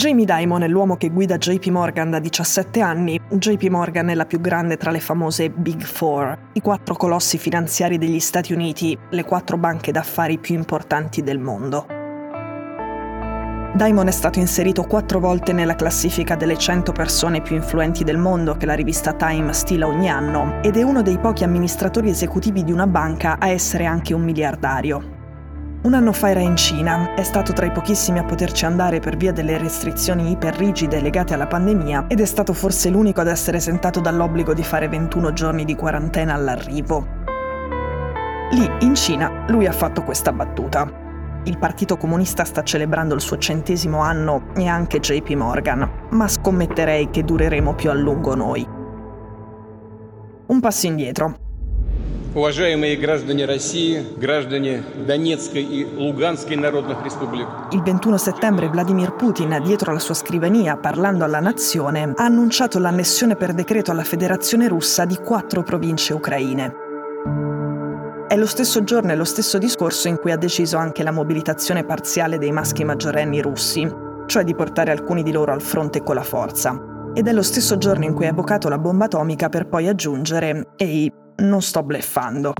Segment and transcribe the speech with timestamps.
[0.00, 3.20] Jamie Dimon è l'uomo che guida JP Morgan da 17 anni.
[3.28, 7.98] JP Morgan è la più grande tra le famose Big Four, i quattro colossi finanziari
[7.98, 11.84] degli Stati Uniti, le quattro banche d'affari più importanti del mondo.
[13.74, 18.56] Dimon è stato inserito quattro volte nella classifica delle 100 persone più influenti del mondo
[18.56, 22.72] che la rivista Time stila ogni anno ed è uno dei pochi amministratori esecutivi di
[22.72, 25.09] una banca a essere anche un miliardario.
[25.82, 29.16] Un anno fa era in Cina, è stato tra i pochissimi a poterci andare per
[29.16, 33.98] via delle restrizioni iperrigide legate alla pandemia ed è stato forse l'unico ad essere esentato
[33.98, 37.06] dall'obbligo di fare 21 giorni di quarantena all'arrivo.
[38.50, 40.86] Lì, in Cina, lui ha fatto questa battuta.
[41.44, 47.08] Il Partito Comunista sta celebrando il suo centesimo anno e anche JP Morgan, ma scommetterei
[47.08, 48.68] che dureremo più a lungo noi.
[50.46, 51.39] Un passo indietro.
[57.72, 63.34] Il 21 settembre Vladimir Putin, dietro la sua scrivania, parlando alla nazione, ha annunciato l'annessione
[63.34, 66.72] per decreto alla Federazione russa di quattro province ucraine.
[68.28, 71.82] È lo stesso giorno e lo stesso discorso in cui ha deciso anche la mobilitazione
[71.82, 73.92] parziale dei maschi maggiorenni russi,
[74.26, 76.80] cioè di portare alcuni di loro al fronte con la forza.
[77.12, 80.68] Ed è lo stesso giorno in cui ha evocato la bomba atomica per poi aggiungere
[80.76, 82.52] Ehi, non sto bleffando.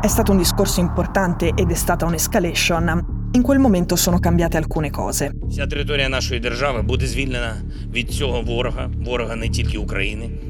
[0.00, 3.16] È stato un discorso importante ed è stata un'escalation.
[3.32, 5.36] In quel momento sono cambiate alcune cose.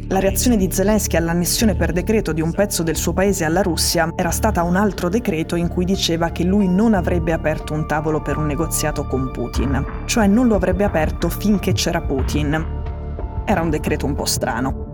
[0.09, 4.13] La reazione di Zelensky all'annessione per decreto di un pezzo del suo paese alla Russia
[4.15, 8.23] era stata un altro decreto in cui diceva che lui non avrebbe aperto un tavolo
[8.23, 13.43] per un negoziato con Putin, cioè non lo avrebbe aperto finché c'era Putin.
[13.45, 14.88] Era un decreto un po' strano.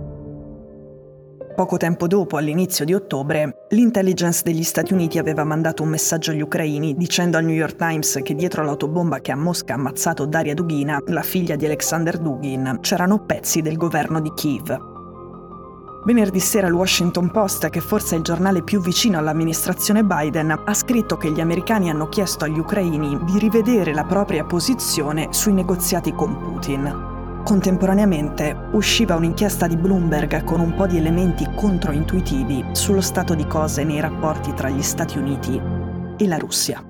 [1.55, 6.41] Poco tempo dopo, all'inizio di ottobre, l'intelligence degli Stati Uniti aveva mandato un messaggio agli
[6.41, 10.53] ucraini dicendo al New York Times che dietro l'autobomba che a Mosca ha ammazzato Daria
[10.53, 14.77] Dugina, la figlia di Alexander Dugin, c'erano pezzi del governo di Kiev.
[16.05, 20.75] Venerdì sera il Washington Post, che forse è il giornale più vicino all'amministrazione Biden, ha
[20.75, 26.13] scritto che gli americani hanno chiesto agli ucraini di rivedere la propria posizione sui negoziati
[26.13, 27.14] con Putin.
[27.45, 33.85] Contemporaneamente usciva un'inchiesta di Bloomberg con un po' di elementi controintuitivi sullo stato di cose
[33.85, 35.61] nei rapporti tra gli Stati Uniti
[36.17, 36.83] e la Russia.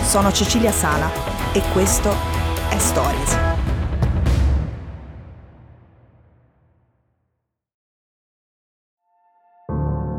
[0.00, 1.10] Sono Cecilia Sala
[1.52, 2.10] e questo
[2.70, 3.57] è Stories.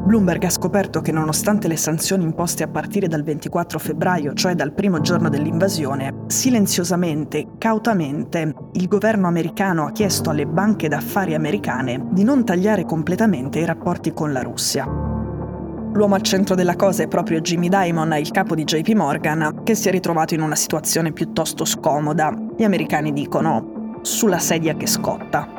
[0.09, 4.74] Bloomberg ha scoperto che nonostante le sanzioni imposte a partire dal 24 febbraio, cioè dal
[4.74, 12.24] primo giorno dell'invasione, silenziosamente, cautamente, il governo americano ha chiesto alle banche d'affari americane di
[12.24, 14.86] non tagliare completamente i rapporti con la Russia.
[14.86, 19.76] L'uomo al centro della cosa è proprio Jimmy Dimon, il capo di JP Morgan, che
[19.76, 22.34] si è ritrovato in una situazione piuttosto scomoda.
[22.58, 25.59] Gli americani dicono sulla sedia che scotta.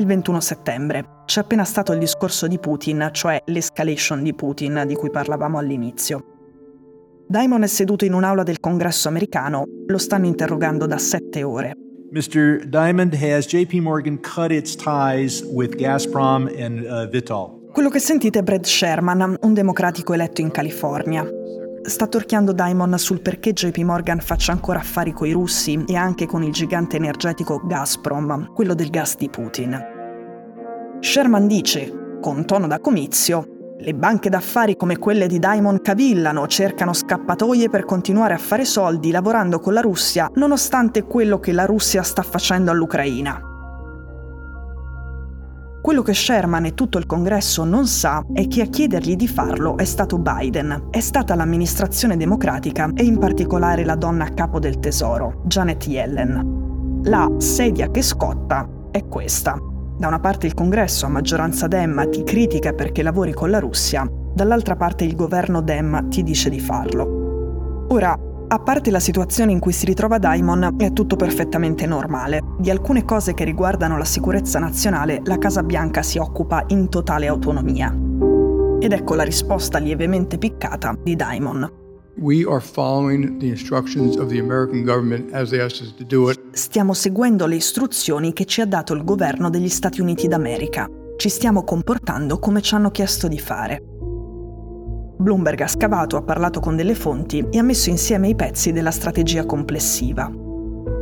[0.00, 1.04] Il 21 settembre.
[1.26, 6.24] C'è appena stato il discorso di Putin, cioè l'escalation di Putin di cui parlavamo all'inizio.
[7.28, 11.74] Diamond è seduto in un'aula del congresso americano, lo stanno interrogando da sette ore.
[12.12, 12.64] Mr.
[12.66, 17.68] Diamond, has JP Morgan cut its ties with Gazprom and uh, Vitol?
[17.70, 21.28] Quello che sentite è Brad Sherman, un democratico eletto in California.
[21.82, 26.42] Sta torchiando Diamond sul perché JP Morgan faccia ancora affari coi russi e anche con
[26.42, 29.89] il gigante energetico Gazprom, quello del gas di Putin.
[31.00, 36.92] Sherman dice, con tono da comizio, le banche d'affari come quelle di Diamond cavillano, cercano
[36.92, 42.02] scappatoie per continuare a fare soldi lavorando con la Russia, nonostante quello che la Russia
[42.02, 43.40] sta facendo all'Ucraina.
[45.80, 49.78] Quello che Sherman e tutto il congresso non sa è che a chiedergli di farlo
[49.78, 54.78] è stato Biden, è stata l'amministrazione democratica e in particolare la donna a capo del
[54.78, 57.00] tesoro, Janet Yellen.
[57.04, 59.69] La sedia che scotta è questa.
[60.00, 64.10] Da una parte il congresso a maggioranza Dem ti critica perché lavori con la Russia,
[64.32, 67.84] dall'altra parte il governo Dem ti dice di farlo.
[67.90, 68.18] Ora,
[68.48, 72.40] a parte la situazione in cui si ritrova Daimon, è tutto perfettamente normale.
[72.58, 77.26] Di alcune cose che riguardano la sicurezza nazionale, la Casa Bianca si occupa in totale
[77.26, 77.94] autonomia.
[78.80, 81.79] Ed ecco la risposta lievemente piccata di Daimon.
[86.52, 90.88] Stiamo seguendo le istruzioni che ci ha dato il governo degli Stati Uniti d'America.
[91.16, 93.82] Ci stiamo comportando come ci hanno chiesto di fare.
[95.18, 98.90] Bloomberg ha scavato, ha parlato con delle fonti e ha messo insieme i pezzi della
[98.90, 100.32] strategia complessiva.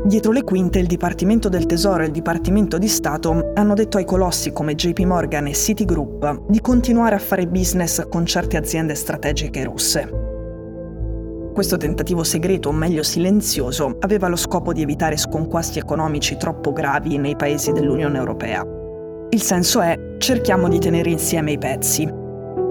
[0.05, 4.05] Dietro le quinte il Dipartimento del Tesoro e il Dipartimento di Stato hanno detto ai
[4.05, 9.65] colossi come JP Morgan e Citigroup di continuare a fare business con certe aziende strategiche
[9.65, 10.28] russe.
[11.59, 17.19] Questo tentativo segreto, o meglio silenzioso, aveva lo scopo di evitare sconquasti economici troppo gravi
[17.19, 18.65] nei paesi dell'Unione Europea.
[19.31, 22.09] Il senso è cerchiamo di tenere insieme i pezzi,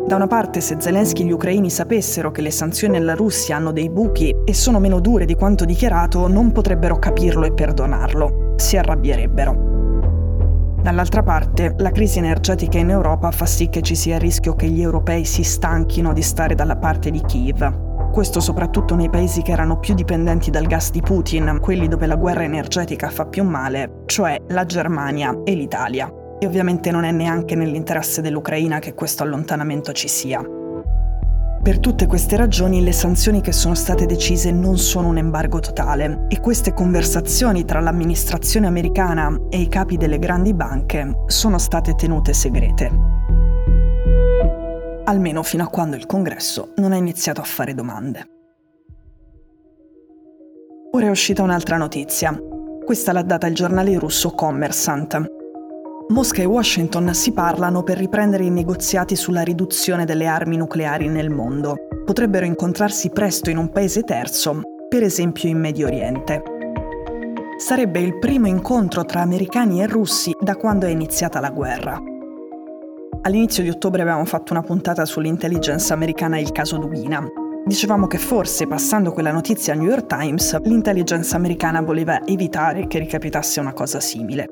[0.07, 3.74] da una parte, se Zelensky e gli ucraini sapessero che le sanzioni alla Russia hanno
[3.74, 8.54] dei buchi e sono meno dure di quanto dichiarato, non potrebbero capirlo e perdonarlo.
[8.56, 10.75] Si arrabbierebbero.
[10.81, 14.69] Dall'altra parte, la crisi energetica in Europa fa sì che ci sia il rischio che
[14.69, 17.87] gli europei si stanchino di stare dalla parte di Kiev.
[18.12, 22.15] Questo soprattutto nei paesi che erano più dipendenti dal gas di Putin, quelli dove la
[22.15, 26.12] guerra energetica fa più male, cioè la Germania e l'Italia.
[26.39, 30.42] E ovviamente non è neanche nell'interesse dell'Ucraina che questo allontanamento ci sia.
[31.68, 36.25] Per tutte queste ragioni le sanzioni che sono state decise non sono un embargo totale
[36.30, 42.31] e queste conversazioni tra l'amministrazione americana e i capi delle grandi banche sono state tenute
[42.31, 43.26] segrete.
[45.07, 48.27] Almeno fino a quando il Congresso non ha iniziato a fare domande.
[50.92, 52.38] Ora è uscita un'altra notizia.
[52.83, 55.36] Questa l'ha data il giornale russo Kommersant,
[56.09, 61.30] Mosca e Washington si parlano per riprendere i negoziati sulla riduzione delle armi nucleari nel
[61.30, 61.75] mondo.
[62.06, 66.44] Potrebbero incontrarsi presto in un paese terzo, per esempio in Medio Oriente.
[67.57, 72.00] Sarebbe il primo incontro tra americani e russi da quando è iniziata la guerra.
[73.27, 77.21] All'inizio di ottobre avevamo fatto una puntata sull'intelligence americana e il caso Dugina.
[77.65, 83.00] Dicevamo che forse, passando quella notizia al New York Times, l'intelligence americana voleva evitare che
[83.00, 84.45] ricapitasse una cosa simile.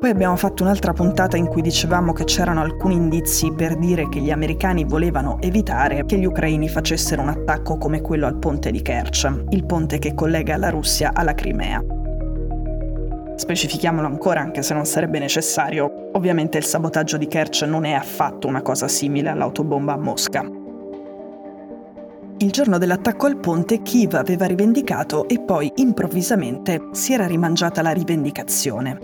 [0.00, 4.18] Poi abbiamo fatto un'altra puntata in cui dicevamo che c'erano alcuni indizi per dire che
[4.18, 8.82] gli americani volevano evitare che gli ucraini facessero un attacco come quello al ponte di
[8.82, 11.80] Kerch, il ponte che collega la Russia alla Crimea.
[13.38, 18.48] Specifichiamolo ancora anche se non sarebbe necessario, ovviamente il sabotaggio di Kerch non è affatto
[18.48, 20.44] una cosa simile all'autobomba a Mosca.
[22.38, 27.92] Il giorno dell'attacco al ponte Kiev aveva rivendicato e poi improvvisamente si era rimangiata la
[27.92, 28.98] rivendicazione.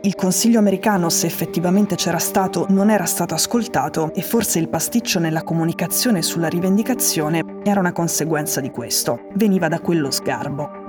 [0.00, 5.18] Il Consiglio americano, se effettivamente c'era stato, non era stato ascoltato e forse il pasticcio
[5.18, 9.26] nella comunicazione sulla rivendicazione era una conseguenza di questo.
[9.34, 10.85] Veniva da quello sgarbo.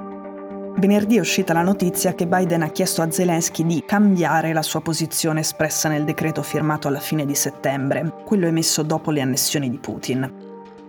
[0.77, 4.81] Venerdì è uscita la notizia che Biden ha chiesto a Zelensky di cambiare la sua
[4.81, 9.77] posizione espressa nel decreto firmato alla fine di settembre, quello emesso dopo le annessioni di
[9.77, 10.45] Putin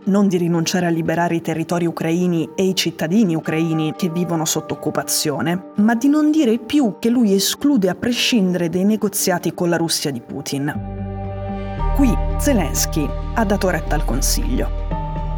[0.09, 4.75] non di rinunciare a liberare i territori ucraini e i cittadini ucraini che vivono sotto
[4.75, 9.77] occupazione, ma di non dire più che lui esclude a prescindere dei negoziati con la
[9.77, 11.93] Russia di Putin.
[11.95, 14.88] Qui Zelensky ha dato retta al Consiglio.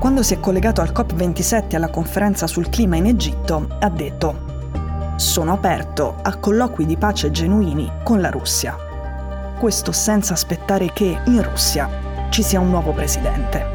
[0.00, 5.52] Quando si è collegato al COP27 alla conferenza sul clima in Egitto, ha detto sono
[5.52, 8.78] aperto a colloqui di pace genuini con la Russia.
[9.58, 13.66] Questo senza aspettare che in Russia ci sia un nuovo presidente.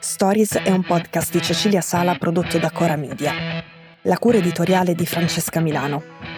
[0.00, 3.32] Stories è un podcast di Cecilia Sala prodotto da Cora Media.
[4.02, 6.37] La cura editoriale di Francesca Milano.